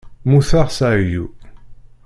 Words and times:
Mmuteɣ 0.25 0.67
s 0.77 0.79
ɛeyyu. 0.89 1.25